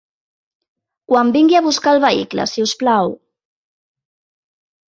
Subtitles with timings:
[1.11, 3.15] Quan vingui a buscar el vehicle, si us plau.